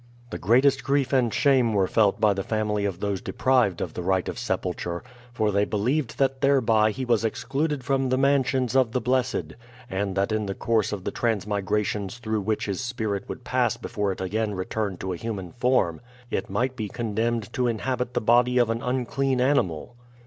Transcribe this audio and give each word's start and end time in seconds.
The 0.31 0.39
greatest 0.39 0.83
grief 0.83 1.13
and 1.13 1.31
shame 1.31 1.73
were 1.75 1.85
felt 1.85 2.19
by 2.19 2.33
the 2.33 2.41
family 2.41 2.85
of 2.85 3.01
those 3.01 3.21
deprived 3.21 3.81
of 3.81 3.93
the 3.93 4.01
right 4.01 4.27
of 4.27 4.39
sepulture, 4.39 5.03
for 5.31 5.51
they 5.51 5.63
believed 5.63 6.17
that 6.17 6.41
thereby 6.41 6.89
he 6.89 7.05
was 7.05 7.23
excluded 7.23 7.83
from 7.83 8.09
the 8.09 8.17
mansions 8.17 8.75
of 8.75 8.93
the 8.93 8.99
blessed, 8.99 9.53
and 9.91 10.15
that 10.15 10.31
in 10.31 10.47
the 10.47 10.55
course 10.55 10.91
of 10.91 11.03
the 11.03 11.11
transmigrations 11.11 12.17
through 12.17 12.41
which 12.41 12.65
his 12.65 12.81
spirit 12.83 13.29
would 13.29 13.43
pass 13.43 13.77
before 13.77 14.11
it 14.11 14.21
again 14.21 14.55
returned 14.55 14.99
to 15.01 15.13
a 15.13 15.17
human 15.17 15.51
form, 15.51 16.01
it 16.31 16.49
might 16.49 16.75
be 16.75 16.87
condemned 16.89 17.53
to 17.53 17.67
inhabit 17.67 18.15
the 18.15 18.19
body 18.21 18.57
of 18.57 18.71
an 18.71 18.81
unclean 18.81 19.39
animal. 19.39 19.95